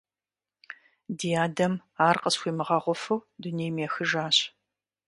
[1.17, 1.73] Ди адэм
[2.07, 4.37] ар къысхуимыгъэгъуфу дунейм ехыжащ.